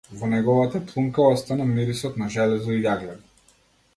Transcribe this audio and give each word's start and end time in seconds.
Во 0.19 0.27
неговата 0.29 0.79
плунка 0.91 1.25
остана 1.33 1.67
мирисот 1.73 2.19
на 2.21 2.31
железо 2.39 2.79
и 2.79 2.83
јаглен. 2.87 3.21